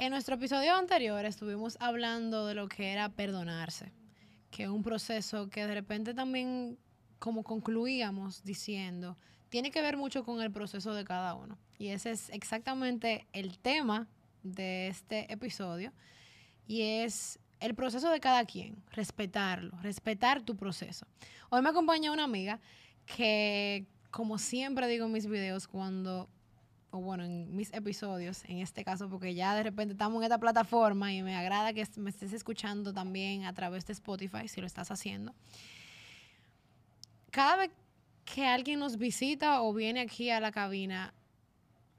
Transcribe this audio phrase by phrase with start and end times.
[0.00, 3.92] En nuestro episodio anterior estuvimos hablando de lo que era perdonarse,
[4.50, 6.78] que es un proceso que de repente también,
[7.18, 9.18] como concluíamos diciendo,
[9.50, 11.58] tiene que ver mucho con el proceso de cada uno.
[11.76, 14.08] Y ese es exactamente el tema
[14.42, 15.92] de este episodio.
[16.66, 21.06] Y es el proceso de cada quien, respetarlo, respetar tu proceso.
[21.50, 22.58] Hoy me acompaña una amiga
[23.04, 26.30] que, como siempre digo en mis videos, cuando,
[26.90, 30.38] o bueno, en mis episodios, en este caso, porque ya de repente estamos en esta
[30.38, 34.66] plataforma y me agrada que me estés escuchando también a través de Spotify, si lo
[34.66, 35.34] estás haciendo.
[37.30, 37.70] Cada vez
[38.24, 41.14] que alguien nos visita o viene aquí a la cabina,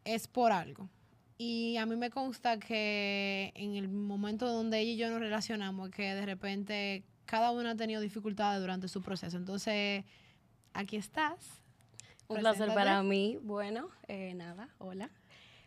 [0.03, 0.89] es por algo.
[1.37, 5.89] Y a mí me consta que en el momento donde ella y yo nos relacionamos,
[5.89, 9.37] que de repente cada uno ha tenido dificultades durante su proceso.
[9.37, 10.03] Entonces,
[10.73, 11.60] aquí estás.
[12.31, 13.37] Un placer para mí.
[13.41, 15.09] Bueno, eh, nada, hola.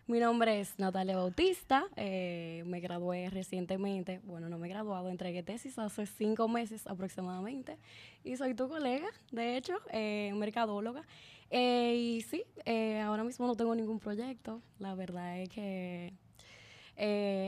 [0.06, 5.42] Mi nombre es Natalia Bautista, eh, me gradué recientemente, bueno, no me he graduado, entregué
[5.42, 7.78] tesis hace cinco meses aproximadamente
[8.22, 11.04] y soy tu colega, de hecho, eh, mercadóloga.
[11.50, 16.12] Eh, y sí, eh, ahora mismo no tengo ningún proyecto, la verdad es que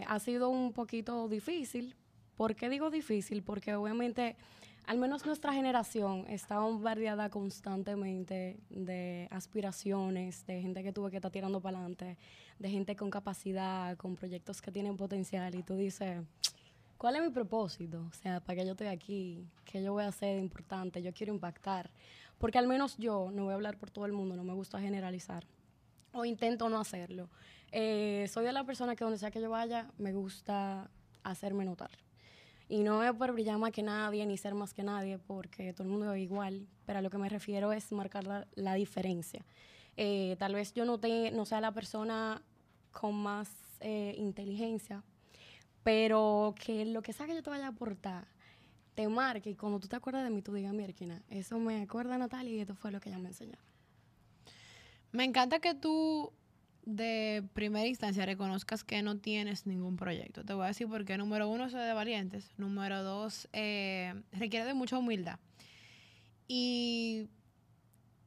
[0.07, 1.95] ha sido un poquito difícil.
[2.37, 3.43] ¿Por qué digo difícil?
[3.43, 4.37] Porque obviamente
[4.87, 11.33] al menos nuestra generación está bombardeada constantemente de aspiraciones, de gente que tuve que estar
[11.33, 12.17] tirando para adelante,
[12.59, 16.23] de gente con capacidad, con proyectos que tienen potencial y tú dices,
[16.97, 18.07] ¿cuál es mi propósito?
[18.09, 19.45] O sea, ¿para qué yo estoy aquí?
[19.65, 21.03] ¿Qué yo voy a hacer de importante?
[21.03, 21.91] Yo quiero impactar.
[22.39, 24.81] Porque al menos yo, no voy a hablar por todo el mundo, no me gusta
[24.81, 25.47] generalizar.
[26.13, 27.29] O intento no hacerlo.
[27.73, 30.89] Eh, soy de la persona que donde sea que yo vaya, me gusta
[31.25, 32.06] hacerme notar.
[32.69, 35.85] Y no es por brillar más que nadie ni ser más que nadie, porque todo
[35.85, 39.45] el mundo es igual, pero a lo que me refiero es marcar la, diferencia.
[39.97, 42.43] Eh, tal vez yo no, te, no sea la persona
[42.91, 43.49] con más
[43.81, 45.05] eh, inteligencia,
[45.83, 48.27] pero que lo que sea que yo te vaya a aportar
[48.97, 50.93] te marque y cuando tú te acuerdas de mí, tú digas, mira,
[51.29, 53.59] eso me acuerda Natalia y esto fue lo que ella me enseñó.
[55.13, 56.33] Me encanta que tú
[56.87, 60.45] de primera instancia reconozcas que no tienes ningún proyecto.
[60.45, 62.49] Te voy a decir porque número uno, soy de valientes.
[62.57, 65.39] Número dos, eh, requiere de mucha humildad.
[66.47, 67.29] Y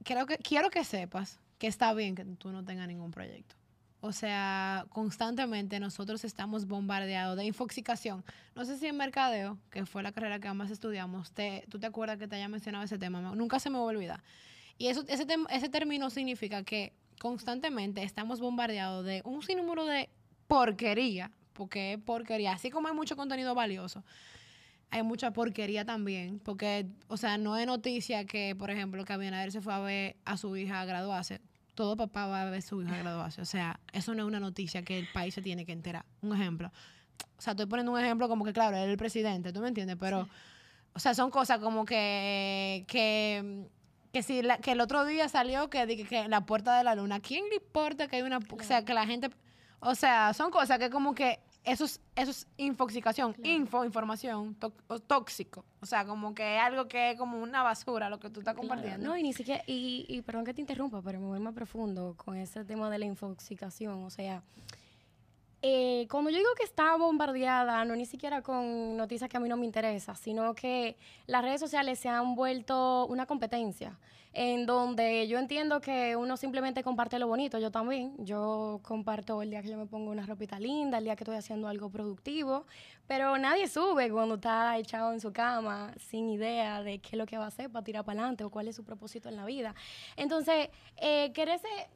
[0.03, 3.55] creo que, quiero que sepas que está bien que tú no tengas ningún proyecto.
[4.01, 8.23] O sea, constantemente nosotros estamos bombardeados de infoxicación.
[8.55, 11.87] No sé si en mercadeo, que fue la carrera que ambas estudiamos, te, tú te
[11.87, 13.21] acuerdas que te haya mencionado ese tema.
[13.35, 14.23] Nunca se me va a olvidar.
[14.77, 20.09] Y eso, ese, ese término significa que constantemente estamos bombardeados de un sinnúmero de
[20.47, 24.03] porquería, porque es porquería, así como hay mucho contenido valioso,
[24.89, 29.51] hay mucha porquería también, porque, o sea, no es noticia que, por ejemplo, que Abinader
[29.51, 31.41] se fue a ver a su hija graduarse.
[31.75, 33.41] Todo papá va a ver a su hija graduarse.
[33.41, 36.05] O sea, eso no es una noticia que el país se tiene que enterar.
[36.21, 36.71] Un ejemplo.
[37.37, 39.67] O sea, estoy poniendo un ejemplo como que, claro, él es el presidente, ¿tú me
[39.67, 39.95] entiendes?
[39.99, 40.27] Pero,
[40.93, 43.69] o sea, son cosas como que, que
[44.11, 47.45] que si que el otro día salió que, que, la puerta de la luna, ¿quién
[47.49, 49.29] le importa que hay una, o sea, que la gente,
[49.79, 54.55] o sea, son cosas que como que eso es, eso es infoxicación, info, información,
[55.07, 58.39] tóxico, o sea, como que es algo que es como una basura lo que tú
[58.39, 59.07] estás compartiendo.
[59.07, 62.15] No, y ni siquiera, y, y perdón que te interrumpa, pero me voy más profundo
[62.17, 64.41] con ese tema de la infoxicación, o sea,
[65.61, 69.49] eh, cuando yo digo que está bombardeada, no ni siquiera con noticias que a mí
[69.49, 70.95] no me interesan, sino que
[71.27, 73.97] las redes sociales se han vuelto una competencia
[74.33, 79.49] en donde yo entiendo que uno simplemente comparte lo bonito, yo también, yo comparto el
[79.49, 82.65] día que yo me pongo una ropita linda, el día que estoy haciendo algo productivo,
[83.07, 87.25] pero nadie sube cuando está echado en su cama sin idea de qué es lo
[87.25, 89.45] que va a hacer para tirar para adelante o cuál es su propósito en la
[89.45, 89.73] vida.
[90.15, 91.33] Entonces, eh,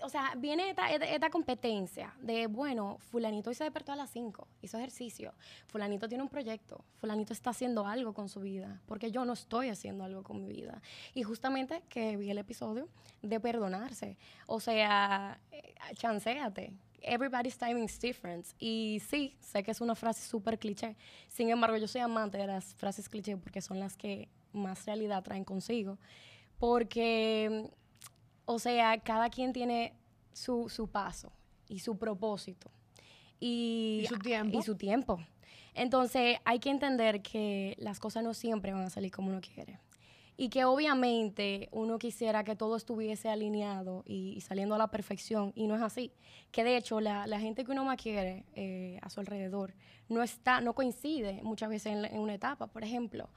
[0.01, 4.47] o sea, viene esta, esta, competencia de, bueno, fulanito hoy se despertó a las 5,
[4.63, 5.33] hizo ejercicio,
[5.67, 9.69] fulanito tiene un proyecto, fulanito está haciendo algo con su vida, porque yo no estoy
[9.69, 10.81] haciendo algo con mi vida.
[11.13, 12.88] Y justamente que el episodio,
[13.22, 14.17] de perdonarse.
[14.47, 16.73] O sea, eh, chanceate.
[17.01, 18.45] Everybody's timing is different.
[18.59, 20.95] Y sí, sé que es una frase súper cliché.
[21.27, 25.24] Sin embargo, yo soy amante de las frases cliché porque son las que más realidad
[25.24, 25.98] traen consigo.
[26.59, 27.69] Porque,
[28.45, 29.94] o sea, cada quien tiene
[30.31, 31.31] su, su paso
[31.68, 32.71] y su propósito.
[33.39, 34.57] Y, y, su tiempo.
[34.57, 35.19] Y su tiempo.
[35.74, 39.80] Entonces, hay que entender que las cosas no siempre van a salir como uno quiere
[40.35, 45.68] y que obviamente uno quisiera que todo estuviese alineado y, saliendo a la perfección y
[45.68, 46.12] no es así.
[46.51, 49.74] Que de hecho la, gente que uno más quiere eh, a su alrededor
[50.09, 52.68] no está, no coincide muchas veces en, una etapa.
[52.68, 53.30] Por ejemplo,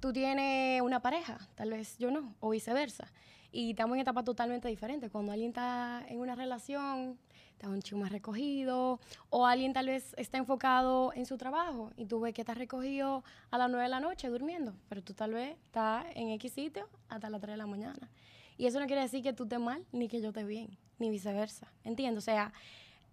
[0.00, 3.12] tú tienes una pareja, tal vez yo no, o viceversa.
[3.52, 5.10] Y estamos en etapas totalmente diferentes.
[5.10, 7.18] Cuando alguien está en una relación,
[7.56, 9.00] está un chico más recogido,
[9.30, 13.24] o alguien tal vez está enfocado en su trabajo y tú ves que está recogido
[13.50, 16.86] a las 9 de la noche durmiendo, pero tú tal vez estás en X sitio
[17.08, 18.10] hasta las 3 de la mañana.
[18.58, 21.08] Y eso no quiere decir que tú estés mal ni que yo esté bien, ni
[21.08, 21.72] viceversa.
[21.82, 22.24] ¿Entiendes?
[22.24, 22.52] O sea,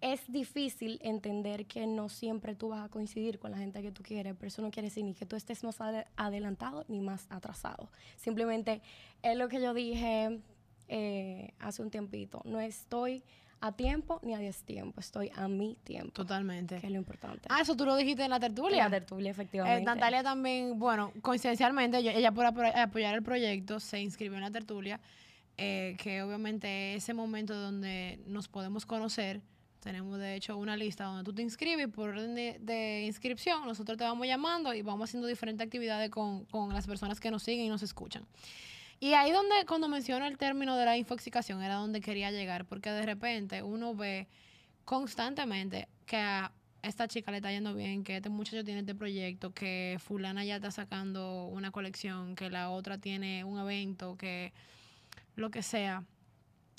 [0.02, 4.02] es difícil entender que no siempre tú vas a coincidir con la gente que tú
[4.02, 5.78] quieres, pero eso no quiere decir ni que tú estés más
[6.16, 7.88] adelantado ni más atrasado.
[8.16, 8.82] Simplemente
[9.22, 10.40] es lo que yo dije
[10.88, 12.42] eh, hace un tiempito.
[12.44, 13.22] No estoy
[13.64, 16.12] a tiempo ni a tiempo, estoy a mi tiempo.
[16.12, 16.78] Totalmente.
[16.80, 17.48] Que es lo importante.
[17.48, 18.84] Ah, eso tú lo dijiste en la tertulia.
[18.84, 19.80] En la tertulia, efectivamente.
[19.80, 25.00] Eh, Natalia también, bueno, coincidencialmente, ella, por apoyar el proyecto se inscribió en la tertulia,
[25.56, 29.40] eh, que obviamente ese momento donde nos podemos conocer.
[29.80, 33.66] Tenemos de hecho una lista donde tú te inscribes por orden de, inscripción.
[33.66, 37.42] Nosotros te vamos llamando y vamos haciendo diferentes actividades con, con las personas que nos
[37.42, 38.26] siguen y nos escuchan.
[39.00, 42.90] Y ahí donde, cuando menciono el término de la infoxicación, era donde quería llegar, porque
[42.90, 44.28] de repente uno ve
[44.84, 46.52] constantemente que a
[46.82, 50.56] esta chica le está yendo bien, que este muchacho tiene este proyecto, que fulana ya
[50.56, 54.52] está sacando una colección, que la otra tiene un evento, que
[55.34, 56.04] lo que sea.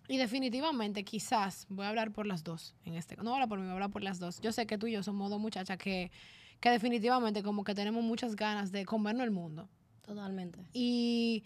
[0.07, 3.50] Y definitivamente, quizás, voy a hablar por las dos en este, no voy a hablar
[3.50, 4.39] por mí, voy a hablar por las dos.
[4.41, 6.12] Yo sé que tú y yo somos dos muchachas que,
[6.59, 9.67] que definitivamente como que tenemos muchas ganas de comernos el mundo.
[10.03, 10.59] Totalmente.
[10.73, 11.44] Y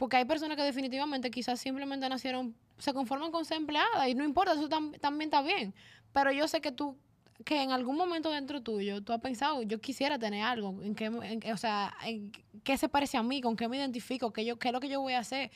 [0.00, 4.24] porque hay personas que definitivamente quizás simplemente nacieron, se conforman con ser empleada y no
[4.24, 5.74] importa, eso también está bien.
[6.14, 6.96] Pero yo sé que tú,
[7.44, 11.10] que en algún momento dentro tuyo, tú has pensado, yo quisiera tener algo, en qué,
[11.10, 12.32] o sea, en
[12.64, 14.88] qué se parece a mí, con qué me identifico, qué, yo, qué es lo que
[14.88, 15.50] yo voy a hacer.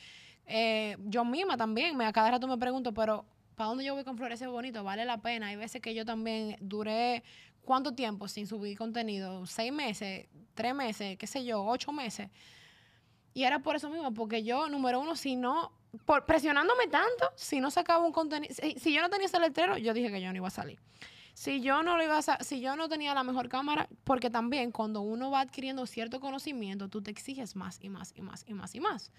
[0.45, 3.25] Eh, yo misma también, me, a cada rato me pregunto, pero
[3.55, 4.83] ¿para dónde yo voy con Florecer Bonito?
[4.83, 5.47] ¿Vale la pena?
[5.47, 7.23] Hay veces que yo también duré,
[7.63, 9.47] ¿cuánto tiempo sin subir contenido?
[9.47, 10.27] ¿Seis meses?
[10.53, 11.17] ¿Tres meses?
[11.17, 11.65] ¿Qué sé yo?
[11.65, 12.29] ¿Ocho meses?
[13.35, 15.73] Y era por eso mismo, porque yo, número uno, si no,
[16.05, 19.93] por, presionándome tanto, si no sacaba un contenido, si, yo no tenía ese letrero, yo
[19.93, 20.79] dije que yo no iba a salir.
[21.33, 24.71] Si yo no lo iba a, si yo no tenía la mejor cámara, porque también
[24.71, 28.53] cuando uno va adquiriendo cierto conocimiento, tú te exiges más y más y más y
[28.53, 29.11] más y más.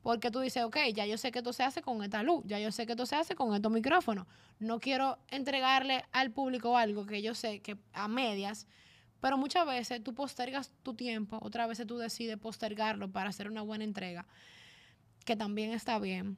[0.00, 2.58] Porque tú dices, ok, ya yo sé que esto se hace con esta luz, ya
[2.58, 4.26] yo sé que esto se hace con estos micrófonos.
[4.60, 8.66] No quiero entregarle al público algo que yo sé que a medias
[9.20, 13.62] pero muchas veces tú postergas tu tiempo, otras veces tú decides postergarlo para hacer una
[13.62, 14.26] buena entrega,
[15.24, 16.36] que también está bien.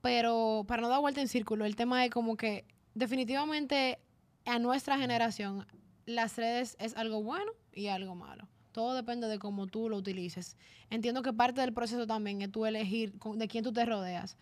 [0.00, 2.64] Pero para no dar vuelta en círculo, el tema es como que
[2.94, 3.98] definitivamente
[4.46, 5.66] a nuestra generación
[6.06, 8.48] las redes es algo bueno y algo malo.
[8.72, 10.56] Todo depende de cómo tú lo utilices.
[10.90, 14.36] Entiendo que parte del proceso también es tú elegir de quién tú te rodeas.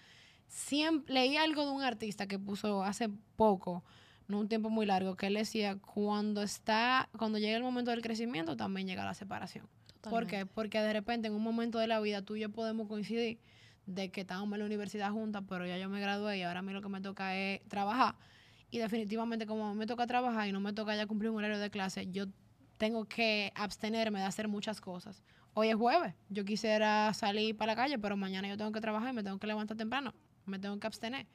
[0.46, 3.84] Siempre, leí algo de un artista que puso hace poco
[4.28, 8.02] no un tiempo muy largo, que él decía, cuando está, cuando llega el momento del
[8.02, 9.66] crecimiento, también llega la separación.
[10.02, 10.46] ¿Por qué?
[10.46, 13.40] Porque de repente en un momento de la vida tú y yo podemos coincidir
[13.86, 16.62] de que estábamos en la universidad juntas, pero ya yo me gradué y ahora a
[16.62, 18.14] mí lo que me toca es trabajar.
[18.70, 21.70] Y definitivamente como me toca trabajar y no me toca ya cumplir un horario de
[21.70, 22.26] clase, yo
[22.76, 25.22] tengo que abstenerme de hacer muchas cosas.
[25.54, 29.10] Hoy es jueves, yo quisiera salir para la calle, pero mañana yo tengo que trabajar
[29.10, 30.14] y me tengo que levantar temprano,
[30.44, 31.26] me tengo que abstener.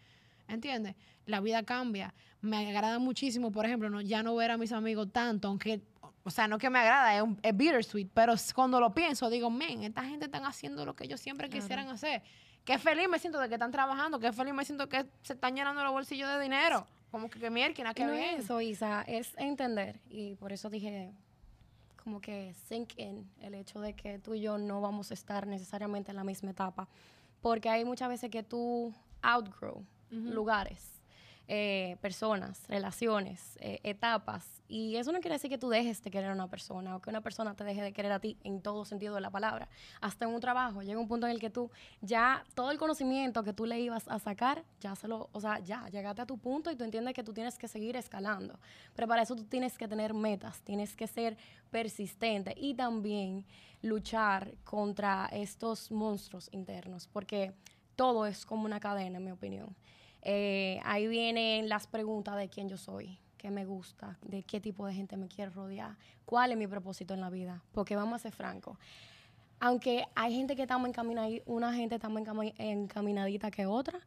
[0.48, 0.96] ¿Entiendes?
[1.26, 2.14] La vida cambia.
[2.42, 5.82] Me agrada muchísimo, por ejemplo, no, ya no ver a mis amigos tanto, aunque,
[6.24, 9.50] o sea, no que me agrada, es, un, es bittersweet, pero cuando lo pienso, digo,
[9.50, 12.22] men, esta gente están haciendo lo que ellos siempre quisieran hacer.
[12.66, 15.56] Qué feliz me siento de que están trabajando, qué feliz me siento que se están
[15.56, 16.86] llenando los bolsillos de dinero.
[17.12, 20.00] Como que, que mierda, que no Es eso, Isa, es entender.
[20.10, 21.14] Y por eso dije,
[22.04, 25.46] como que sink in el hecho de que tú y yo no vamos a estar
[25.46, 26.88] necesariamente en la misma etapa.
[27.42, 30.94] Porque hay muchas veces que tú outgrow lugares,
[31.48, 34.62] eh, personas, relaciones, eh, etapas.
[34.70, 37.10] Y eso no quiere decir que tú dejes de querer a una persona o que
[37.10, 39.68] una persona te deje de querer a ti en todo sentido de la palabra.
[40.00, 43.44] Hasta en un trabajo llega un punto en el que tú ya todo el conocimiento
[43.44, 46.38] que tú le ibas a sacar, ya se lo, o sea, ya llegaste a tu
[46.38, 48.58] punto y tú entiendes que tú tienes que seguir escalando.
[48.96, 51.36] Pero para eso tú tienes que tener metas, tienes que ser
[51.72, 53.46] persistente y también
[53.82, 57.54] luchar contra estos monstruos internos, porque
[57.98, 59.76] todo es como una cadena, en mi opinión.
[60.24, 64.86] Eh, ahí vienen las preguntas de quién yo soy, qué me gusta, de qué tipo
[64.88, 67.62] de gente me quiero rodear, cuál es mi propósito en la vida.
[67.74, 68.78] Porque vamos a ser francos,
[69.60, 72.24] aunque hay gente que está más encaminada, una gente está más
[72.58, 74.00] encaminadita que otra,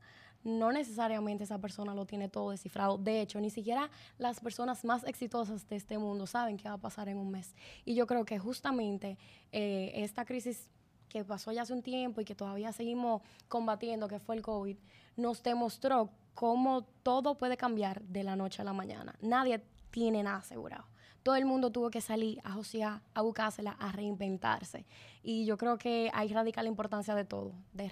[0.45, 2.99] no necesariamente esa persona lo tiene todo descifrado.
[2.99, 6.79] De hecho, ni siquiera las personas más exitosas de este mundo saben qué va a
[6.79, 7.55] pasar en un mes.
[7.85, 9.19] Y yo creo que justamente
[9.51, 10.71] eh, esta crisis
[11.09, 14.77] que pasó ya hace un tiempo y que todavía seguimos combatiendo, que fue el COVID,
[15.17, 19.17] nos demostró cómo todo puede cambiar de la noche a la mañana.
[19.21, 20.85] Nadie tiene nada asegurado.
[21.23, 24.87] Todo el mundo tuvo que salir a josear, a buscársela, a reinventarse.
[25.23, 27.89] Y yo creo que ahí radica la importancia de todo, de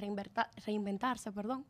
[0.66, 1.64] reinventarse, perdón.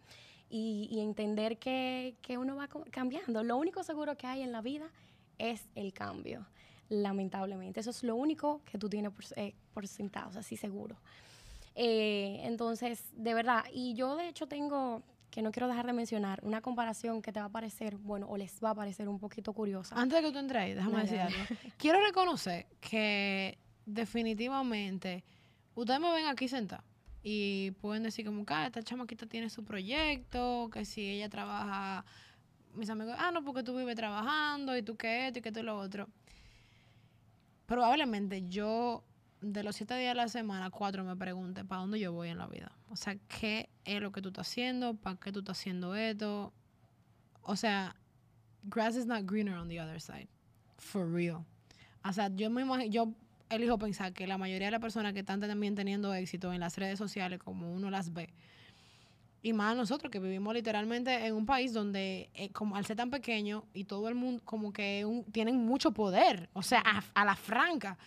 [0.50, 3.42] y, entender que, que, uno va cambiando.
[3.42, 4.90] Lo único seguro que hay en la vida
[5.38, 6.46] es el cambio,
[6.88, 7.80] lamentablemente.
[7.80, 10.96] Eso es lo único que tú tienes por, eh, por sentado, así seguro.
[11.74, 15.02] Eh, entonces, de verdad, y yo de hecho tengo,
[15.34, 18.36] que no quiero dejar de mencionar, una comparación que te va a parecer, bueno, o
[18.36, 19.96] les va a parecer un poquito curiosa.
[19.96, 21.38] Antes de que tú entres, déjame decir algo.
[21.76, 25.24] quiero reconocer que definitivamente
[25.74, 26.84] ustedes me ven aquí sentada
[27.24, 32.04] y pueden decir como que ah, esta chamaquita tiene su proyecto, que si ella trabaja,
[32.74, 35.64] mis amigos, ah, no, porque tú vives trabajando y tú qué esto y que tú
[35.64, 36.08] lo otro.
[37.66, 39.02] Probablemente yo
[39.44, 42.38] de los siete días de la semana, cuatro me pregunte para dónde yo voy en
[42.38, 42.72] la vida.
[42.88, 44.94] O sea, ¿qué es lo que tú estás haciendo?
[44.94, 46.52] ¿Para qué tú estás haciendo esto?
[47.42, 47.94] O sea,
[48.62, 50.28] grass is not greener on the other side.
[50.78, 51.44] For real.
[52.04, 53.12] O sea, yo me imagino, yo
[53.50, 56.76] elijo pensar que la mayoría de las personas que están también teniendo éxito en las
[56.76, 58.32] redes sociales, como uno las ve,
[59.44, 63.10] y más nosotros que vivimos literalmente en un país donde, eh, como al ser tan
[63.10, 66.82] pequeño y todo el mundo como que tienen mucho poder, o sea,
[67.14, 67.98] a, la franca.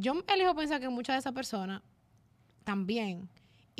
[0.00, 1.82] Yo elijo pensar que muchas de esas personas
[2.64, 3.28] también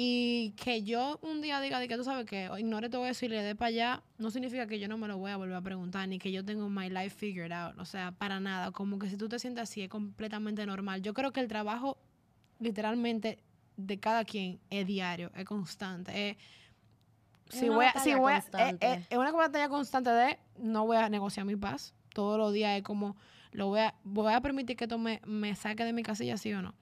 [0.00, 3.28] y que yo un día diga de que tú sabes que ignore todo eso y
[3.30, 5.60] le dé para allá, no significa que yo no me lo voy a volver a
[5.60, 7.76] preguntar, ni que yo tengo my life figured out.
[7.80, 8.70] O sea, para nada.
[8.70, 11.02] Como que si tú te sientes así es completamente normal.
[11.02, 11.98] Yo creo que el trabajo,
[12.60, 13.42] literalmente,
[13.76, 16.30] de cada quien es diario, es constante.
[16.30, 16.36] Es,
[17.48, 21.92] si voy si voy es, una batalla constante de no voy a negociar mi paz.
[22.14, 23.16] Todos los días es como,
[23.52, 26.52] lo voy a, voy a permitir que esto me, me saque de mi casilla, sí
[26.52, 26.74] o no.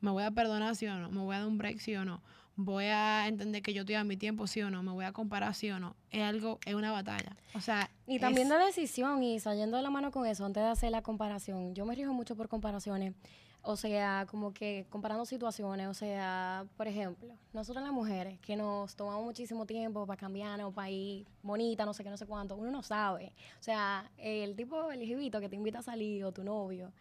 [0.00, 1.10] Me voy a perdonar, sí o no.
[1.10, 2.22] Me voy a dar un break, sí o no
[2.56, 5.12] voy a entender que yo estoy a mi tiempo, sí o no, me voy a
[5.12, 5.96] comparar, sí o no.
[6.10, 7.36] Es algo, es una batalla.
[7.54, 7.90] O sea.
[8.06, 11.02] Y también de decisión, y saliendo de la mano con eso, antes de hacer la
[11.02, 13.14] comparación, yo me rijo mucho por comparaciones.
[13.64, 18.96] O sea, como que comparando situaciones, o sea, por ejemplo, nosotros las mujeres que nos
[18.96, 22.72] tomamos muchísimo tiempo para cambiarnos, para ir bonita, no sé qué, no sé cuánto, uno
[22.72, 23.32] no sabe.
[23.60, 26.92] O sea, el tipo, el hijito que te invita a salir o tu novio,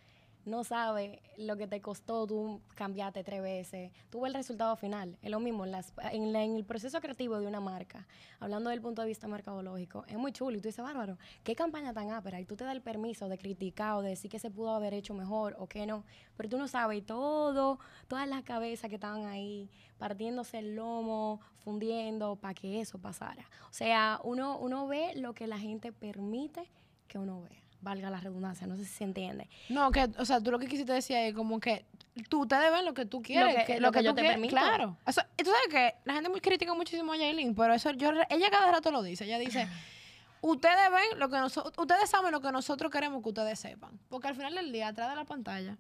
[0.46, 3.92] no sabe lo que te costó tú cambiarte tres veces.
[4.10, 5.18] Tú ves el resultado final.
[5.22, 8.08] Es lo mismo en, el proceso creativo de una marca,
[8.40, 10.58] hablando del punto de vista mercadológico, es muy chulo.
[10.58, 12.40] Y tú dices, bárbaro, qué campaña tan ápera.
[12.40, 14.94] Y tú te das el permiso de criticar o de decir que se pudo haber
[14.94, 16.04] hecho mejor o que no.
[16.38, 22.36] Pero tú no sabes todo, todas las cabezas que estaban ahí, partiéndose el lomo, fundiendo
[22.36, 23.48] para que eso pasara.
[23.70, 26.70] O sea, uno, uno ve lo que la gente permite
[27.08, 29.50] que uno vea valga la redundancia, no sé si se entiende.
[29.70, 31.86] No, que, o sea, tú lo que quisiste decir es como que
[32.30, 34.56] tú te debes lo que tú quieres, lo que, lo que, yo te permito.
[34.56, 34.98] Claro.
[35.06, 38.50] Eso, tú sabes que la gente muy critica muchísimo a Jaylin, pero eso yo ella
[38.50, 39.26] cada rato lo dice.
[39.26, 39.68] Ella dice,
[40.42, 44.00] ustedes ven lo que nosotros, ustedes saben lo que nosotros queremos que ustedes sepan.
[44.10, 45.78] Porque al final del día, atrás de la pantalla,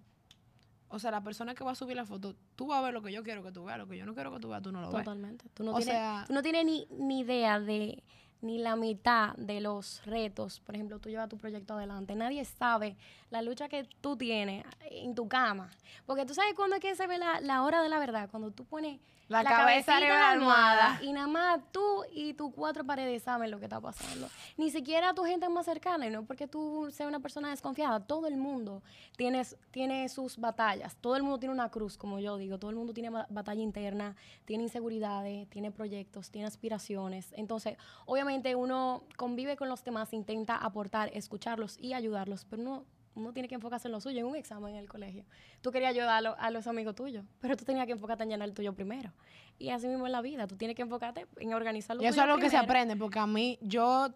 [0.88, 3.01] o sea, la persona que va a subir la foto, tú vas a ver lo
[3.01, 4.72] que yo quiero que tú veas, lo que yo no quiero que tú veas, tú
[4.72, 5.03] no lo ves.
[5.03, 5.46] Totalmente.
[5.53, 8.03] Tú no, tienes, tú no tienes ni, ni idea de
[8.41, 12.95] ni la mitad de los retos, por ejemplo, tú llevas tu proyecto adelante, nadie sabe
[13.29, 15.69] la lucha que tú tienes en tu cama.
[16.05, 18.51] Porque tú sabes cuándo es que se ve la, la hora de la verdad, cuando
[18.51, 19.00] tú pones
[19.31, 21.00] la, cabeza de la almohada.
[21.01, 24.29] Y nada más tú y tus cuatro paredes saben lo que está pasando.
[24.57, 28.00] Ni siquiera tu gente más cercana, y no porque tú seas una persona desconfiada.
[28.00, 28.83] Todo el mundo
[29.17, 30.95] tiene, tiene sus batallas.
[30.97, 32.59] Todo el mundo tiene una cruz, como yo digo.
[32.59, 37.33] Todo el mundo tiene batalla interna, tiene inseguridades, tiene proyectos, tiene aspiraciones.
[37.38, 43.33] Entonces, obviamente uno convive con los demás, intenta aportar, escucarlos y ayudarlos, pero no uno
[43.33, 45.25] tiene que enfocarse en lo suyo, en un examen en el colegio.
[45.61, 48.53] Tú querías ayudar a, los amigos tuyos, pero tú tenías que enfocarte en llenar el
[48.53, 49.11] tuyo primero.
[49.59, 52.21] Y así mismo en la vida, tú tienes que enfocarte en organizar lo Y eso
[52.21, 54.09] es lo que se aprende, porque a mí, yo,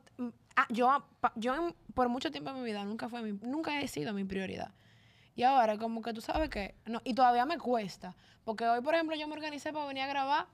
[0.55, 4.13] ah, yo, yo por mucho tiempo en mi vida nunca fue mi, nunca he sido
[4.13, 4.73] mi prioridad.
[5.35, 8.95] Y ahora, como que tú sabes que, no, y todavía me cuesta, porque hoy, por
[8.95, 10.47] ejemplo, yo me organicé para venir a grabar,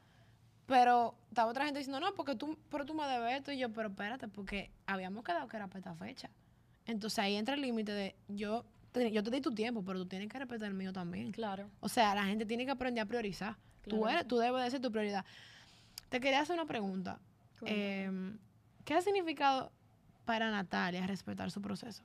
[0.66, 3.72] pero estaba otra gente diciendo, no, porque tú, pero tú me debes esto, y yo,
[3.72, 6.30] pero espérate, porque habíamos quedado que era para esta fecha.
[6.92, 10.06] Entonces ahí entra el límite de yo te, yo te di tu tiempo, pero tú
[10.06, 11.32] tienes que respetar el mío también.
[11.32, 11.70] Claro.
[11.80, 13.56] O sea, la gente tiene que aprender a priorizar.
[13.88, 15.26] tú, eres, tú debes de ser tu prioridad.
[16.10, 17.20] Te quería hacer una pregunta.
[17.64, 18.38] Em,
[18.84, 19.72] ¿Qué ha significado
[20.26, 22.04] para Natalia respetar su proceso?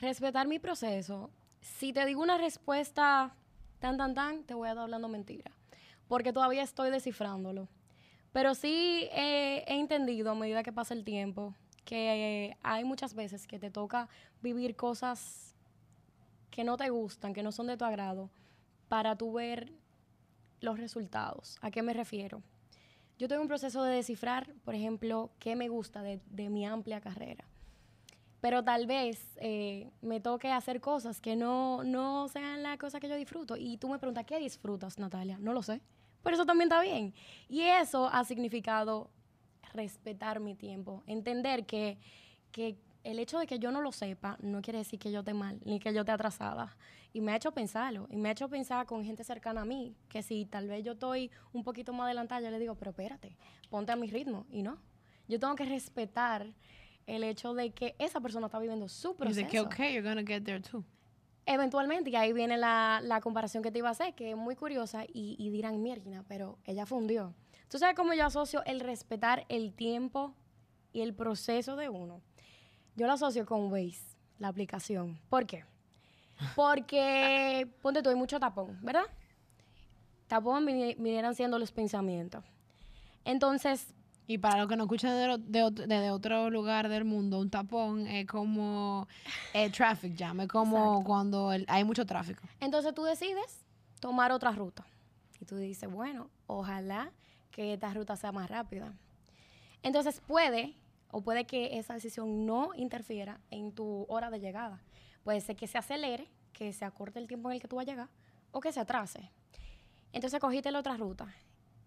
[0.00, 1.30] Respetar mi proceso.
[1.60, 3.34] Si te digo una respuesta
[3.78, 5.52] tan, tan, tan, te voy a estar hablando mentira.
[6.08, 7.68] Porque todavía estoy descifrándolo.
[8.32, 11.54] Pero sí he entendido a medida que pasa el tiempo
[11.86, 14.10] que hay muchas veces que te toca
[14.42, 15.54] vivir cosas
[16.50, 18.28] que no te gustan, que no son de tu agrado,
[18.88, 19.72] para tú ver
[20.60, 21.58] los resultados.
[21.62, 22.42] ¿A qué me refiero?
[23.18, 27.44] Yo tengo un proceso de descifrar, por ejemplo, qué me gusta de, mi amplia carrera.
[28.40, 33.08] Pero tal vez eh, me toque hacer cosas que no, no sean la cosa que
[33.08, 33.56] yo disfruto.
[33.56, 35.38] Y tú me preguntas, ¿qué disfrutas, Natalia?
[35.38, 35.80] No lo sé.
[36.22, 37.14] Pero eso también está bien.
[37.48, 39.10] Y eso ha significado
[39.72, 41.98] respetar mi tiempo, entender que,
[42.52, 45.32] que el hecho de que yo no lo sepa no quiere decir que yo esté
[45.32, 46.76] mal, ni que yo esté atrasada.
[47.12, 49.94] Y me ha hecho pensarlo, y me ha hecho pensar con gente cercana a mí,
[50.08, 53.36] que si tal vez yo estoy un poquito más adelantada, yo le digo, pero espérate,
[53.70, 54.44] ponte a mi ritmo.
[54.50, 54.78] Y no,
[55.28, 56.52] yo tengo que respetar
[57.06, 59.40] el hecho de que esa persona está viviendo su proceso.
[59.40, 60.84] Y de que, ok, you're gonna get there too.
[61.46, 64.56] Eventualmente, y ahí viene la, la, comparación que te iba a hacer, que es muy
[64.56, 67.34] curiosa, y, y dirán, mierda, pero ella fundió.
[67.68, 70.34] ¿Tú sabes cómo yo asocio el respetar el tiempo
[70.92, 72.20] y el proceso de uno?
[72.94, 75.18] Yo lo asocio con Waze, la aplicación.
[75.28, 75.64] ¿Por qué?
[76.54, 79.06] Porque, ponte tú, hay mucho tapón, ¿verdad?
[80.28, 82.44] Tapón vinieran siendo los pensamientos.
[83.24, 83.92] Entonces...
[84.28, 85.12] Y para los que no escuchan
[85.46, 89.06] desde de, otro lugar del mundo, un tapón es como
[89.54, 92.42] el traffic jam, es como cuando hay mucho tráfico.
[92.58, 93.64] Entonces tú decides
[94.00, 94.84] tomar otra ruta.
[95.40, 97.12] Y tú dices, bueno, ojalá
[97.56, 98.92] que esta ruta sea más rápida.
[99.82, 100.74] Entonces puede
[101.10, 104.82] o puede que esa decisión no interfiera en tu hora de llegada.
[105.24, 107.88] Puede ser que se acelere, que se acorte el tiempo en el que tú vas
[107.88, 108.08] a llegar,
[108.50, 109.30] o que se atrase.
[110.12, 111.34] Entonces cogiste la otra ruta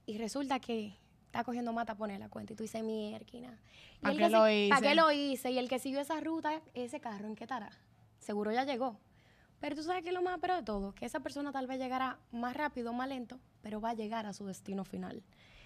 [0.07, 0.95] y resulta que
[1.27, 3.55] está cogiendo mata poner la cuenta y tú dices, mierda.
[4.01, 4.69] ¿Para qué lo hice?
[4.69, 5.51] ¿Para qué lo hice?
[5.51, 7.69] Y el que siguió esa ruta, ese carro, ¿en qué estará?
[8.17, 8.97] Seguro ya llegó.
[9.59, 11.77] Pero tú sabes que es lo más pero de todo, que esa persona tal vez
[11.77, 15.21] llegará más rápido, más lento, pero va a llegar a su destino final.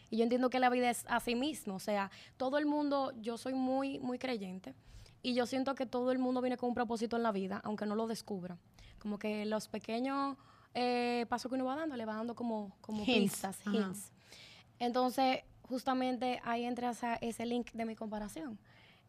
[0.09, 1.75] Y yo entiendo que la vida es así mismo.
[1.75, 4.73] O sea, todo el mundo, yo soy muy, muy creyente.
[5.21, 7.85] Y yo siento que todo el mundo viene con un propósito en la vida, aunque
[7.85, 8.57] no lo descubra.
[8.99, 10.37] Como que los pequeños
[10.73, 14.11] eh, pasos que uno va dando, le va dando como, como pistas, hints.
[14.79, 16.91] Entonces, justamente ahí entra
[17.21, 18.59] ese link de mi comparación.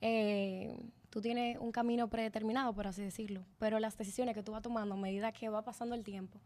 [0.00, 0.76] Eh,
[1.10, 4.94] tú tienes un camino predeterminado, por así decirlo, pero las decisiones que tú vas tomando
[4.94, 6.40] a medida que va pasando el tiempo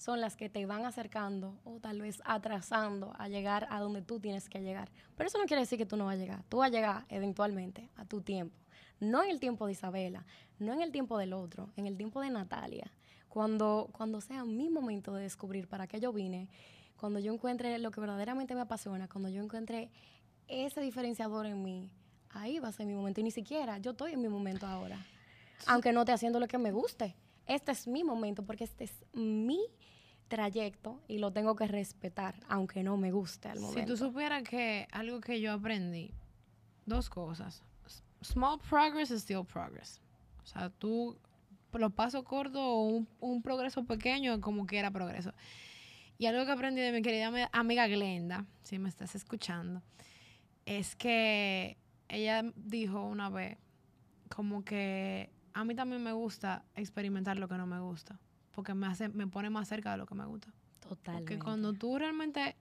[0.00, 4.18] son las que te van acercando o tal vez atrasando a llegar a donde tú
[4.18, 4.90] tienes que llegar.
[5.14, 6.42] Pero eso no quiere decir que tú no vas a llegar.
[6.48, 8.56] Tú vas a llegar eventualmente a tu tiempo.
[8.98, 10.24] No en el tiempo de Isabela,
[10.58, 12.90] no en el tiempo del otro, en el tiempo de Natalia.
[13.28, 16.48] Cuando, cuando sea mi momento de descubrir para qué yo vine,
[16.96, 19.90] cuando yo encuentre lo que verdaderamente me apasiona, cuando yo encuentre
[20.48, 21.90] ese diferenciador en mí,
[22.30, 23.20] ahí va a ser mi momento.
[23.20, 25.04] Y ni siquiera yo estoy en mi momento ahora.
[25.66, 27.14] Aunque no esté haciendo lo que me guste.
[27.46, 29.60] Este es mi momento porque este es mi
[30.30, 33.80] trayecto y lo tengo que respetar, aunque no me guste al momento.
[33.80, 36.14] Si tú supieras que algo que yo aprendí,
[36.86, 37.62] dos cosas.
[38.22, 40.00] Small progress is still progress.
[40.42, 41.18] O sea, tú,
[41.72, 45.34] los pasos cortos o un, un progreso pequeño, como que era progreso.
[46.16, 49.82] Y algo que aprendí de mi querida amiga Glenda, si me estás escuchando,
[50.64, 51.76] es que
[52.08, 53.58] ella dijo una vez,
[54.28, 58.18] como que a mí también me gusta experimentar lo que no me gusta
[58.60, 60.52] porque me hace, me pone más cerca de lo que me gusta.
[60.80, 61.32] Totalmente.
[61.32, 62.56] Porque cuando tú realmente,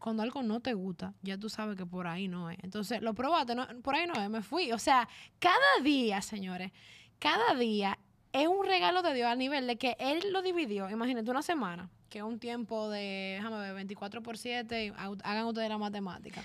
[0.00, 2.58] cuando algo no te gusta, ya tú sabes que por ahí no es.
[2.64, 4.72] Entonces, lo probaste, no, por ahí no es, me fui.
[4.72, 6.72] O sea, cada día, señores,
[7.20, 8.00] cada día
[8.32, 11.88] es un regalo de Dios al nivel de que Él lo dividió, imagínate, una semana,
[12.08, 16.42] que es un tiempo de, déjame ver, 24 por 7, hagan ustedes la matemática.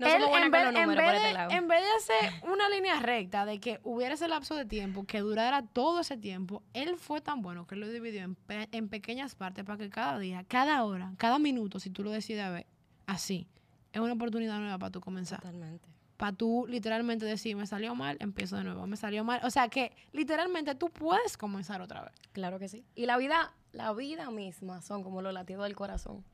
[0.00, 3.80] No en, vez, en, vez de, en, vez de, hacer una línea recta de que
[3.84, 7.74] hubiera ese lapso de tiempo que durara todo ese tiempo, él fue tan bueno que
[7.74, 11.78] él lo dividió en, en pequeñas partes para que cada día, cada hora, cada minuto,
[11.78, 12.66] si tú lo decides ver
[13.06, 13.46] así,
[13.92, 15.40] es una oportunidad nueva para tú comenzar.
[15.40, 15.86] Totalmente.
[16.16, 19.40] Para tú literalmente decir, me salió mal, empiezo de nuevo, me salió mal.
[19.44, 22.12] O sea que literalmente tú puedes comenzar otra vez.
[22.32, 22.86] Claro que sí.
[22.94, 26.24] Y la vida, la vida misma son como los latidos del corazón.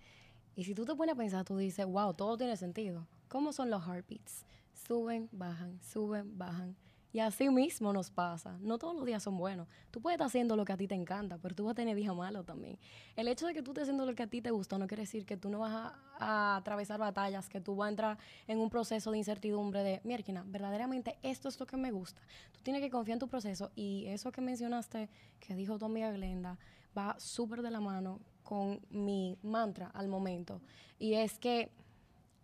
[0.55, 3.07] Y si tú te pones a pensar, tú dices, wow, todo tiene sentido.
[3.28, 4.44] ¿Cómo son los heartbeats?
[4.86, 6.76] Suben, bajan, suben, bajan.
[7.12, 8.58] Y así mismo nos pasa.
[8.60, 9.66] No todos los días son buenos.
[9.90, 11.96] Tú puedes estar haciendo lo que a ti te encanta, pero tú vas a tener
[11.96, 12.78] días malos también.
[13.16, 15.04] El hecho de que tú estés haciendo lo que a ti te gusta no quiere
[15.04, 18.68] decir que tú no vas a, atravesar batallas, que tú vas a entrar en un
[18.68, 22.20] proceso de incertidumbre de, mierda, verdaderamente esto es lo que me gusta.
[22.52, 25.08] Tú tienes que confiar en tu proceso y eso que mencionaste,
[25.40, 26.58] que dijo tu amiga Glenda,
[26.96, 30.60] va súper de la mano con mi mantra al momento.
[30.98, 31.70] Y es que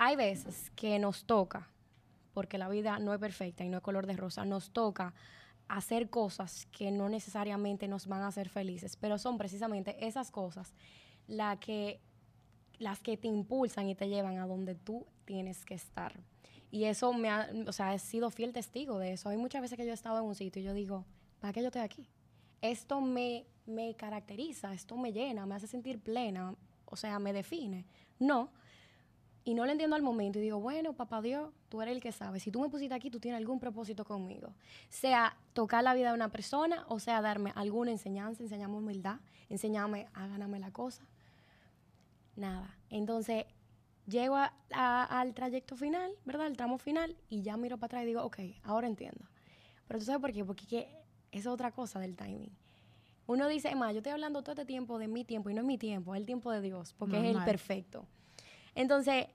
[0.04, 1.68] hay veces que nos toca,
[2.34, 5.14] porque la vida no es perfecta y no es color de rosa, nos toca
[5.68, 10.74] hacer cosas que no necesariamente nos van a hacer felices, pero son precisamente esas cosas
[11.28, 12.00] la que,
[12.78, 16.18] las que te impulsan y te llevan a donde tú tienes que estar.
[16.72, 19.28] Y eso me ha, o sea, he sido fiel testigo de eso.
[19.28, 21.04] Hay muchas veces que yo he estado en un sitio y yo digo,
[21.38, 22.08] ¿para qué yo estoy aquí?
[22.60, 27.86] Esto me, me caracteriza, esto me llena, me hace sentir plena, o sea, me define.
[28.18, 28.50] No,
[29.44, 32.12] y no lo entiendo al momento y digo, bueno, papá Dios, tú eres el que
[32.12, 32.38] sabe.
[32.38, 34.52] Si tú me pusiste aquí, tú tienes algún propósito conmigo.
[34.88, 39.16] Sea tocar la vida de una persona o sea darme alguna enseñanza, enseñarme humildad,
[39.48, 41.04] enseñarme a ganarme la cosa.
[42.36, 42.76] Nada.
[42.88, 43.46] Entonces,
[44.06, 44.36] llego
[44.70, 46.46] al trayecto final, ¿verdad?
[46.46, 49.26] Al tramo final, y ya miro para atrás y digo, ok, ahora entiendo.
[49.88, 50.88] Pero tú sabes por qué, porque
[51.32, 52.52] es otra cosa del timing.
[53.26, 55.66] Uno dice, Emma, yo estoy hablando todo este tiempo de mi tiempo y no es
[55.66, 58.06] mi tiempo, es el tiempo de Dios, porque es el perfecto.
[58.74, 59.26] Entonces,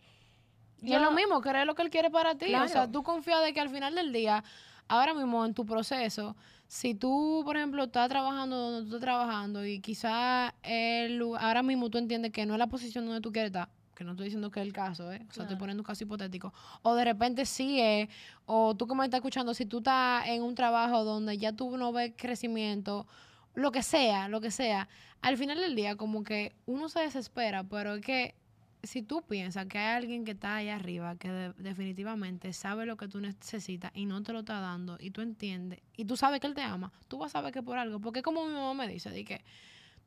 [0.82, 2.54] y es lo mismo, creer lo que Él quiere para ti.
[2.54, 4.44] O sea, tú confías de que al final del día,
[4.88, 6.36] ahora mismo en tu proceso,
[6.68, 10.54] si tú, por ejemplo, estás trabajando donde tú estás trabajando y quizás
[11.40, 14.12] ahora mismo tú entiendes que no es la posición donde tú quieres estar, que no
[14.12, 15.26] estoy diciendo que es el caso, ¿eh?
[15.30, 16.54] O sea, estoy poniendo un caso hipotético.
[16.84, 18.10] O de repente sí es,
[18.46, 21.92] o tú como estás escuchando, si tú estás en un trabajo donde ya tú no
[21.92, 23.08] ves crecimiento,
[23.56, 24.88] lo que sea, lo que sea,
[25.22, 28.36] al final del día como que uno se desespera, pero es que
[28.88, 33.08] si tú piensas que hay alguien que está ahí arriba que definitivamente sabe lo que
[33.08, 36.48] tú necesitas y no te lo está dando y tú entiendes y tú sabes que
[36.48, 38.88] él te ama, tú vas a saber que por algo, porque como mi mamá me
[38.88, 39.44] dice, de que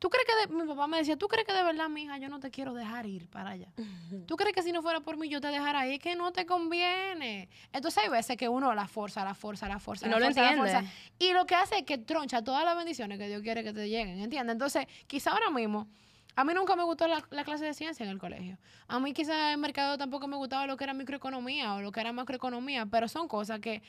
[0.01, 2.27] ¿Tú crees que mi papá me decía, ¿tú crees que de verdad, mi hija, yo
[2.27, 3.67] no te quiero dejar ir para allá?
[4.25, 5.93] ¿Tú crees que si no fuera por mí yo te dejara ir?
[5.93, 7.49] Es que no te conviene.
[7.71, 10.89] Entonces hay veces que uno la fuerza, la fuerza, la fuerza, no lo entiende.
[11.19, 13.87] Y lo que hace es que troncha todas las bendiciones que Dios quiere que te
[13.89, 14.53] lleguen, ¿entiendes?
[14.53, 15.87] Entonces, quizá ahora mismo,
[16.35, 18.57] a mí nunca me gustó la, clase de ciencia en el colegio.
[18.87, 21.99] A mí quizá en mercado tampoco me gustaba lo que era microeconomía o lo que
[21.99, 23.81] era macroeconomía, pero son cosas que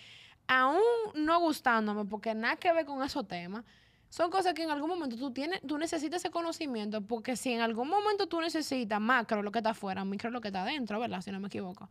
[0.46, 0.80] aún
[1.14, 3.64] no gustándome, porque nada que ver con esos temas,
[4.08, 7.60] son cosas que en algún momento tú tienes, tú necesitas ese conocimiento, porque si en
[7.60, 11.22] algún momento tú necesitas macro, lo que está afuera, micro, lo que está adentro, ¿verdad?
[11.22, 11.88] Si no me equivoco.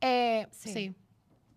[0.00, 0.94] Eh, sí.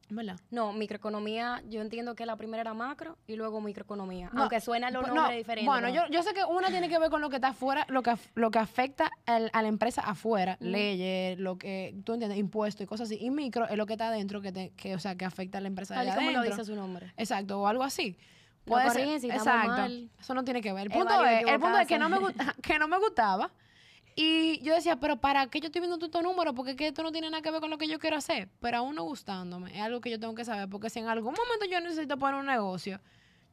[0.10, 0.40] ¿Verdad?
[0.52, 4.30] No, microeconomía, yo entiendo que la primera era macro y luego microeconomía.
[4.36, 5.68] aunque suena los nombres diferentes.
[5.68, 8.04] Bueno, yo, yo, sé que una tiene que ver con lo que está afuera, lo
[8.04, 12.88] que, lo que afecta a la empresa afuera, leyes, lo que, tú entiendes, impuestos y
[12.88, 13.18] cosas así.
[13.20, 15.68] Y micro es lo que está adentro, que, que, o sea, que afecta a la
[15.68, 16.42] empresa de adentro.
[16.42, 17.14] lo dice su nombre.
[17.18, 18.18] Exacto, o algo así.
[18.64, 19.32] Puede ser.
[19.32, 19.86] Exacto.
[20.20, 20.88] Eso no tiene que ver.
[20.88, 22.18] El punto, es, el punto es que no, me
[22.62, 23.52] que no me gustaba.
[24.20, 26.56] Y yo decía, pero ¿para qué yo estoy viendo estos números?
[26.56, 28.50] Porque es que esto no tiene nada que ver con lo que yo quiero hacer.
[28.60, 30.68] Pero aún no gustándome, es algo que yo tengo que saber.
[30.68, 33.00] Porque si en algún momento yo necesito poner un negocio,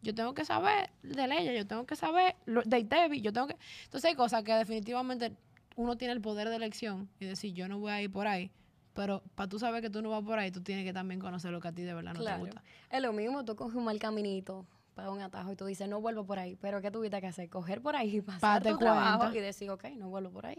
[0.01, 3.59] yo tengo que saber de leyes, yo tengo que saber de ITEVI, yo tengo que...
[3.85, 5.37] Entonces hay cosas que definitivamente
[5.77, 8.51] uno tiene el poder de elección y decir, yo no voy a ir por ahí.
[8.95, 11.51] Pero para tú saber que tú no vas por ahí, tú tienes que también conocer
[11.51, 12.63] lo que a ti de verdad no te gusta.
[12.89, 16.01] Es lo mismo, tú coges un mal caminito para un atajo y tú dices, no
[16.01, 16.57] vuelvo por ahí.
[16.57, 17.49] Pero ¿qué tuviste que hacer?
[17.49, 20.59] Coger por ahí, pasar tu trabajo y decir, ok, no vuelvo por ahí.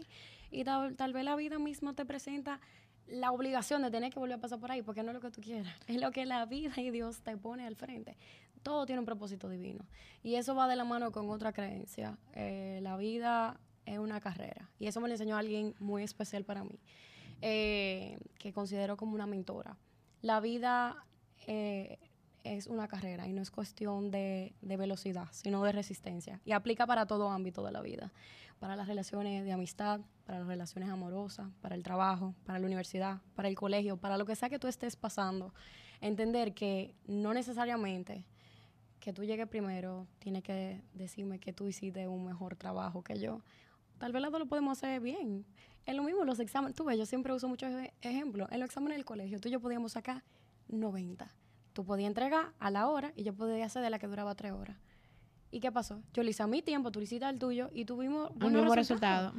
[0.50, 2.60] Y tal, vez la vida misma te presenta
[3.06, 5.30] la obligación de tener que volver a pasar por ahí, porque no es lo que
[5.30, 8.16] tú quieras, es lo que la vida y Dios te pone al frente.
[8.62, 9.84] Todo tiene un propósito divino.
[10.22, 12.18] Y eso va de la mano con otra creencia.
[12.32, 14.68] Eh, la vida es una carrera.
[14.78, 16.80] Y eso me lo enseñó alguien muy especial para mí,
[17.42, 19.76] eh, que considero como una mentora.
[20.20, 21.06] La vida
[21.46, 21.98] eh,
[22.54, 26.40] es una carrera y no es cuestión de, velocidad, sino de resistencia.
[26.44, 28.12] Y aplica para todo ámbito de la vida,
[28.58, 33.20] para las relaciones de amistad, para las relaciones amorosas, para el trabajo, para la universidad,
[33.34, 35.52] para el colegio, para lo que sea que tú estés pasando.
[36.00, 38.24] Entender que no necesariamente
[39.00, 43.40] que tú llegues primero tiene que decirme que tú hiciste un mejor trabajo que yo.
[43.98, 45.46] Tal vez dos lo podemos hacer bien.
[45.86, 46.76] Es lo mismo los exámenes.
[46.76, 48.48] Tú ves, yo siempre uso muchos ejemplos.
[48.50, 50.22] En los exámenes del colegio, tú y yo podíamos sacar
[50.68, 51.30] 90
[51.76, 54.52] tú podías entregar a la hora y yo podía hacer de la que duraba tres
[54.52, 54.78] horas.
[55.50, 56.02] ¿Y qué pasó?
[56.14, 58.74] Yo le hice a mi tiempo, tú le hiciste al tuyo y tuvimos un mismo
[58.74, 59.34] resultado.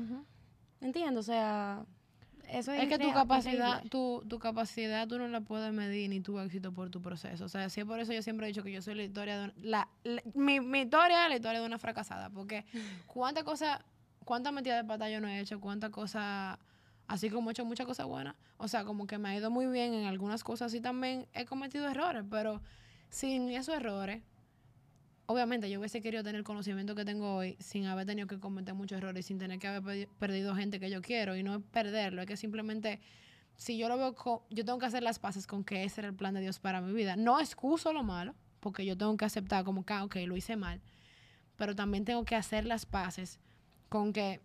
[0.79, 1.83] Entiendo, o sea,
[2.47, 6.21] eso es Es que tu capacidad, tu, tu, capacidad tú no la puedes medir ni
[6.21, 7.45] tu éxito por tu proceso.
[7.45, 9.53] O sea, así por eso yo siempre he dicho que yo soy la historia de
[9.63, 9.89] la,
[10.35, 12.29] mi, mi, historia es la historia de una fracasada.
[12.29, 12.65] Porque
[13.07, 13.79] cuántas cosas,
[14.23, 16.59] cuántas metidas de pata yo no he hecho, cuántas cosas
[17.07, 18.35] así como he hecho muchas cosas buenas.
[18.57, 21.45] O sea, como que me ha ido muy bien en algunas cosas y también he
[21.45, 22.61] cometido errores, pero
[23.09, 24.21] sin esos errores,
[25.25, 28.73] obviamente yo hubiese querido tener el conocimiento que tengo hoy sin haber tenido que cometer
[28.73, 32.21] muchos errores, sin tener que haber perdido gente que yo quiero y no es perderlo,
[32.21, 32.99] es que simplemente
[33.55, 34.15] si yo lo veo,
[34.49, 36.79] yo tengo que hacer las paces con que ese era el plan de Dios para
[36.79, 37.15] mi vida.
[37.15, 40.55] No excuso lo malo, porque yo tengo que aceptar como que, ah, ok, lo hice
[40.55, 40.81] mal,
[41.55, 43.39] pero también tengo que hacer las paces
[43.89, 44.41] con que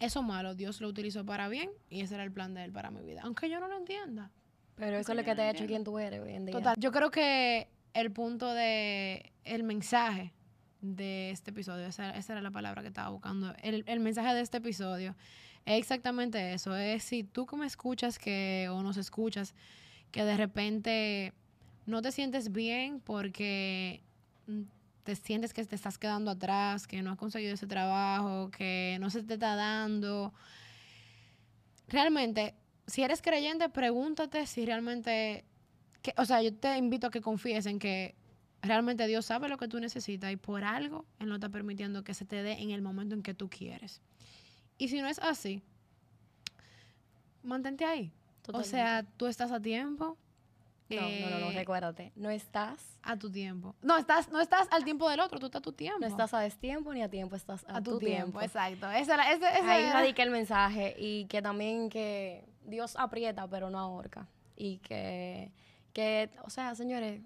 [0.00, 2.90] eso malo Dios lo utilizó para bien y ese era el plan de Él para
[2.90, 3.20] mi vida.
[3.22, 4.30] Aunque yo no lo entienda.
[4.76, 6.54] Pero eso es lo que te ha hecho quien tú eres hoy en día.
[6.54, 6.74] Total.
[6.78, 10.32] Yo creo que el punto de el mensaje
[10.80, 14.58] de este episodio, esa, era la palabra que estaba buscando, el, el, mensaje de este
[14.58, 15.14] episodio
[15.66, 19.54] es exactamente eso, es si tú que me escuchas que o nos escuchas,
[20.10, 21.34] que de repente
[21.84, 24.02] no te sientes bien porque
[25.02, 29.10] te sientes que te estás quedando atrás, que no has conseguido ese trabajo, que no
[29.10, 30.32] se te está dando.
[31.88, 32.54] Realmente,
[32.86, 35.44] si eres creyente, pregúntate si realmente,
[36.02, 38.14] que, o sea, yo te invito a que confíes en que
[38.62, 42.14] realmente Dios sabe lo que tú necesitas y por algo Él no está permitiendo que
[42.14, 44.00] se te dé en el momento en que tú quieres.
[44.78, 45.62] Y si no es así,
[47.42, 48.12] mantente ahí.
[48.52, 50.16] O sea, tú estás a tiempo.
[50.96, 53.74] No, no, no, no, eh, recuérdate, no estás a tu tiempo.
[53.82, 56.00] No estás, no estás al tiempo del otro, tú estás a tu tiempo.
[56.00, 58.40] No estás a destiempo ni a tiempo, estás a, tu, tiempo.
[58.40, 58.90] Exacto.
[58.90, 64.26] ese, Ahí radica el mensaje y que también que Dios aprieta pero no ahorca.
[64.56, 65.52] Y que,
[65.92, 67.22] que, o sea, señores,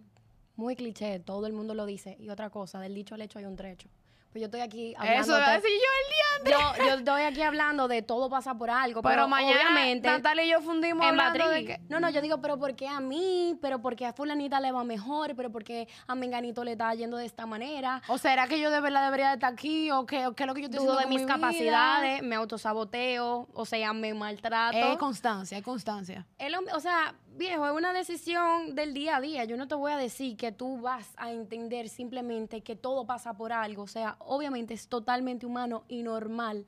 [0.56, 2.16] muy cliché, todo el mundo lo dice.
[2.20, 3.88] Y otra cosa, del dicho al hecho hay un trecho.
[4.34, 5.20] Pues yo estoy aquí hablando.
[5.20, 9.00] Eso yo el día yo, yo estoy aquí hablando de todo pasa por algo.
[9.00, 11.44] Pero, mañana obviamente, Natalia y yo fundimos en hablando
[11.88, 13.56] No, no, yo digo, pero ¿por qué a mí?
[13.62, 15.36] ¿Pero por qué a fulanita le va mejor?
[15.36, 18.02] ¿Pero por qué a Menganito le está yendo de esta manera?
[18.08, 19.92] ¿O será que yo de verdad debería estar aquí?
[19.92, 23.48] ¿O qué, o qué es lo que yo estoy Dudo de mis capacidades, me autosaboteo,
[23.52, 24.76] o sea, me maltrato.
[24.76, 26.26] Es constancia, es constancia.
[26.38, 29.44] El, o sea, viejo, es una decisión del día a día.
[29.44, 33.34] Yo no te voy a decir que tú vas a entender simplemente que todo pasa
[33.34, 33.82] por algo.
[33.82, 36.64] O sea, obviamente es totalmente humano y normal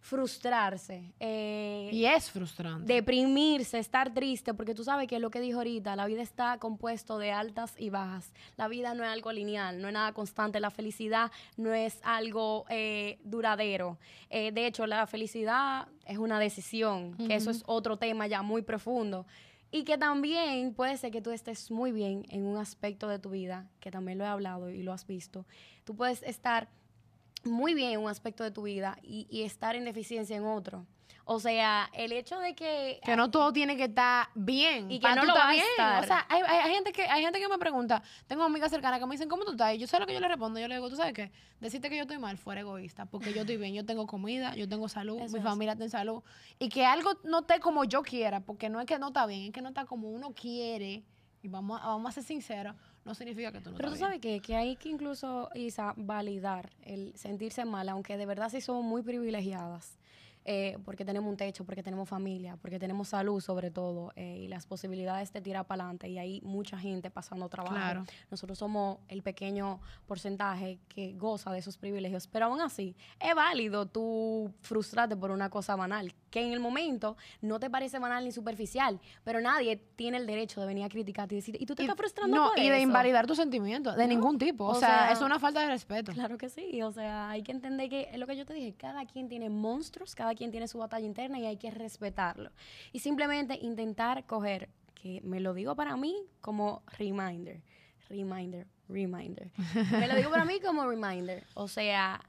[0.00, 1.12] frustrarse.
[1.20, 2.92] Eh, y es frustrante.
[2.92, 6.58] Deprimirse, estar triste, porque tú sabes que es lo que dijo ahorita, la vida está
[6.58, 8.32] compuesto de altas y bajas.
[8.56, 10.58] La vida no es algo lineal, no es nada constante.
[10.58, 13.98] La felicidad no es algo eh, duradero.
[14.30, 18.62] Eh, de hecho, la felicidad es una decisión, que eso es otro tema ya muy
[18.62, 19.26] profundo.
[19.70, 23.30] Y que también puede ser que tú estés muy bien en un aspecto de tu
[23.30, 25.46] vida, que también lo he hablado y lo has visto.
[25.84, 26.68] Tú puedes estar
[27.44, 30.86] muy bien en un aspecto de tu vida y, estar en deficiencia en otro.
[31.32, 32.98] O sea, el hecho de que...
[33.04, 34.90] Que no todo tiene que estar bien.
[34.90, 36.02] Y que no lo a estar.
[36.02, 39.12] O sea, hay, gente que, hay gente que me pregunta, tengo amigas cercanas que me
[39.12, 39.72] dicen, ¿cómo tú estás?
[39.76, 40.58] Y yo sé lo que yo le respondo.
[40.58, 41.30] Yo le digo, ¿tú sabes qué?
[41.60, 43.06] Decirte que yo estoy mal fuera egoísta.
[43.06, 46.20] Porque yo estoy bien, yo tengo comida, yo tengo salud, mi familia tiene salud.
[46.58, 49.42] Y que algo no esté como yo quiera, porque no es que no está bien,
[49.42, 51.04] es que no está como uno quiere.
[51.42, 54.40] Y vamos, vamos a ser sinceros, no significa que tú no Pero tú sabes que,
[54.40, 59.02] que hay que incluso, Isa, validar el sentirse mal, aunque de verdad sí somos muy
[59.02, 59.99] privilegiadas.
[60.44, 64.48] Eh, porque tenemos un techo, porque tenemos familia, porque tenemos salud sobre todo, eh, y
[64.48, 68.04] las posibilidades de tirar para adelante, y hay mucha gente pasando trabajo.
[68.30, 73.86] Nosotros somos el pequeño porcentaje que goza de esos privilegios, pero aún así es válido
[73.86, 78.32] tú frustrarte por una cosa banal, que en el momento no te parece banal ni
[78.32, 81.82] superficial, pero nadie tiene el derecho de venir a criticarte y decir, ¿y tú te
[81.82, 85.38] estás frustrando no, y de invalidar tus sentimientos, de ningún tipo, o, sea, es una
[85.38, 86.12] falta de respeto.
[86.12, 88.74] Claro que sí, o sea, hay que entender que es lo que yo te dije,
[88.74, 92.50] cada quien tiene monstruos, cada quien tiene su batalla interna y hay que respetarlo.
[92.92, 97.62] Y simplemente intentar coger, que me lo digo para mí como reminder,
[98.08, 99.50] reminder, reminder.
[99.92, 101.46] me lo digo para mí como reminder.
[101.54, 102.20] O sea,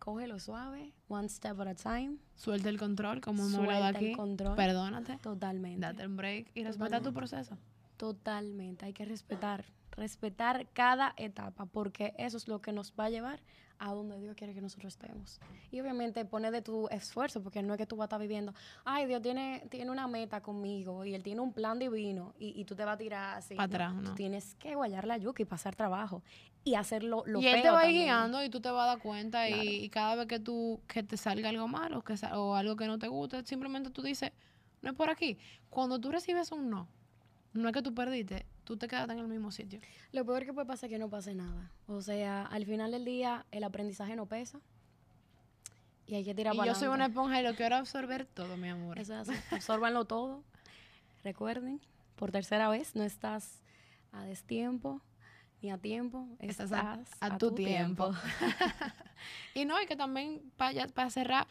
[0.00, 2.16] cógelo suave, one step at a time.
[2.34, 4.10] Suelta el control, como hemos hablado aquí.
[4.10, 4.56] El control.
[4.56, 5.18] Perdónate.
[5.18, 5.80] Totalmente.
[5.80, 7.56] Date un break y respeta tu proceso.
[7.96, 8.86] Totalmente.
[8.86, 13.40] Hay que respetar, respetar cada etapa, porque eso es lo que nos va a llevar
[13.80, 15.40] a donde Dios quiere que nosotros estemos.
[15.72, 18.54] Y obviamente pone de tu esfuerzo, porque no es que tú vas a estar viviendo,
[18.84, 22.76] ay, Dios tiene, tiene una meta conmigo y Él tiene un plan divino y, tú
[22.76, 23.54] te vas a tirar así.
[23.54, 24.10] Para atrás, ¿no?
[24.10, 26.22] Tú tienes que guayar la yuca y pasar trabajo
[26.62, 29.48] y hacerlo lo Y Él te va guiando y tú te vas a dar cuenta
[29.48, 32.98] y, cada vez que tú, que te salga algo malo que, o algo que no
[32.98, 34.32] te guste, simplemente tú dices,
[34.82, 35.38] no es por aquí.
[35.70, 36.86] Cuando tú recibes un no,
[37.52, 39.80] no es que tú perdiste, tú te quedas en el mismo sitio.
[40.12, 41.70] Lo peor que puede pasar es que no pase nada.
[41.86, 44.60] O sea, al final del día, el aprendizaje no pesa.
[46.06, 48.68] Y hay que tirar y yo soy una esponja y lo quiero absorber todo, mi
[48.68, 48.98] amor.
[48.98, 49.40] Eso es así.
[49.50, 50.42] Absórbanlo todo.
[51.22, 51.80] Recuerden,
[52.16, 53.62] por tercera vez, no estás
[54.12, 55.00] a destiempo
[55.62, 56.26] ni a tiempo.
[56.38, 58.12] Estás, a, tu, tiempo.
[59.54, 61.46] y no, y que también, para, para cerrar,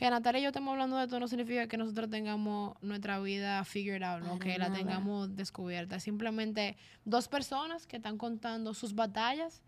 [0.00, 3.62] que Natalia y yo estemos hablando de esto no significa que nosotros tengamos nuestra vida
[3.66, 4.38] figured out, ¿no?
[4.38, 6.00] que la tengamos descubierta.
[6.00, 9.60] Simplemente dos personas que están contando sus batallas,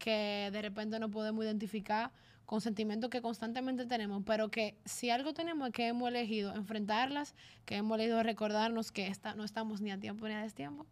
[0.00, 2.10] que de repente no podemos identificar
[2.46, 7.36] con sentimientos que constantemente tenemos, pero que si algo tenemos es que hemos elegido enfrentarlas,
[7.64, 10.84] que hemos elegido recordarnos que no estamos ni a tiempo ni a destiempo,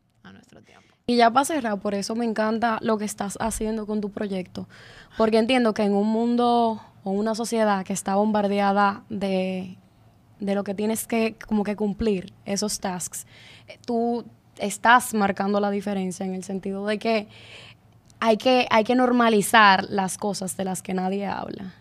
[1.07, 4.69] Y ya para cerrar, por eso me encanta lo que estás haciendo con tu proyecto,
[5.19, 9.77] porque entiendo que en un mundo o una sociedad que está bombardeada de,
[10.41, 13.27] lo que tienes que como que cumplir, esos tasks,
[13.87, 14.25] tú
[14.57, 17.29] estás marcando la diferencia en el sentido de que
[18.21, 21.75] hay que, hay que normalizar las cosas de las que nadie habla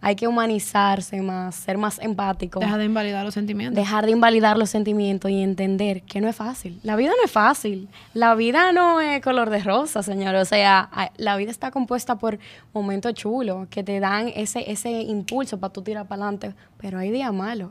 [0.00, 2.60] hay que humanizarse más, ser más empático.
[2.60, 3.74] Dejar de invalidar los sentimientos.
[3.74, 6.78] Dejar de invalidar los sentimientos y entender que no es fácil.
[6.82, 7.88] La vida no es fácil.
[8.12, 10.34] La vida no es color de rosa, señor.
[10.34, 12.38] O sea, la vida está compuesta por
[12.72, 16.54] momentos chulos que te dan ese, ese impulso para tú tirar para adelante.
[16.78, 17.70] Pero hay días malos.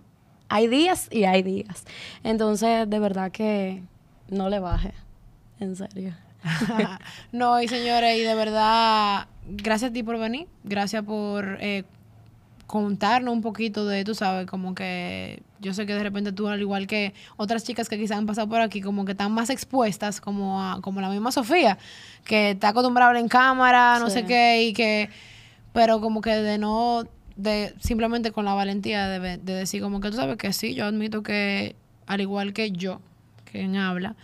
[0.49, 1.85] Hay días y hay días.
[2.23, 3.83] Entonces, de verdad que
[4.29, 4.93] no le baje.
[5.59, 6.15] En serio.
[7.31, 10.47] no, y señores, y de verdad, gracias a ti por venir.
[10.63, 11.57] Gracias por...
[11.61, 11.83] Eh,
[12.73, 16.59] contarnos un poquito de, tú sabes, como que yo sé que de repente tú, al
[16.59, 20.19] igual que otras chicas que quizás han pasado por aquí, como que están más expuestas,
[20.19, 21.77] como, a, como la misma Sofía,
[22.25, 25.11] que está acostumbrada a hablar en cámara, no sé qué, y que,
[25.71, 27.03] pero como que de no,
[27.35, 30.87] de simplemente con la valentía de, de decir como que tú sabes que sí, yo
[30.87, 31.75] admito que
[32.07, 33.01] al igual que yo,
[33.51, 34.15] quien habla,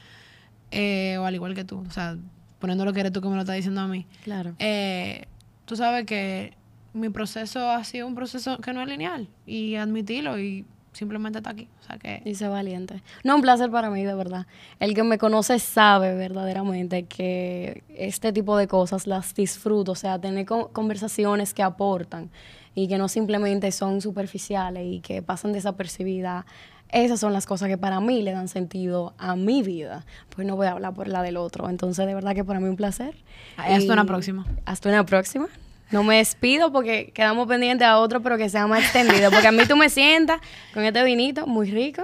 [0.71, 2.17] eh, o al igual que tú, o sea,
[2.57, 4.07] poniendo lo que eres tú que me lo estás diciendo a mí.
[4.23, 4.55] Claro.
[4.57, 5.25] Eh,
[5.65, 6.57] tú sabes que
[6.93, 11.51] mi proceso ha sido un proceso que no es lineal y admitirlo y simplemente está
[11.51, 11.67] aquí.
[11.79, 12.21] O sea que...
[12.25, 13.01] Y ser valiente.
[13.23, 14.47] No, un placer para mí, de verdad.
[14.79, 20.19] El que me conoce sabe verdaderamente que este tipo de cosas las disfruto, o sea,
[20.19, 22.29] tener conversaciones que aportan
[22.75, 26.45] y que no simplemente son superficiales y que pasan desapercibidas.
[26.91, 30.05] Esas son las cosas que para mí le dan sentido a mi vida.
[30.35, 31.69] Pues no voy a hablar por la del otro.
[31.69, 33.15] Entonces, de verdad que para mí un placer.
[33.57, 34.45] Hasta una próxima.
[34.65, 35.47] Hasta una próxima.
[35.91, 39.31] No me despido porque quedamos pendientes a otro, pero que sea más extendido.
[39.31, 40.39] Porque a mí tú me sientas
[40.73, 42.03] con este vinito muy rico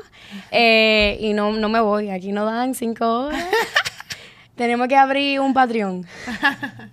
[0.51, 2.09] eh, y no, no me voy.
[2.09, 3.45] Aquí no dan cinco horas.
[4.55, 6.05] Tenemos que abrir un Patreon.